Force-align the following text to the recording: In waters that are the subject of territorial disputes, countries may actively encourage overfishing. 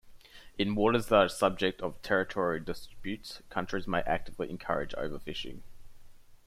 In 0.57 0.73
waters 0.73 1.05
that 1.09 1.15
are 1.15 1.25
the 1.25 1.29
subject 1.29 1.79
of 1.81 2.01
territorial 2.01 2.63
disputes, 2.65 3.43
countries 3.51 3.87
may 3.87 3.99
actively 4.01 4.49
encourage 4.49 4.93
overfishing. 4.93 5.59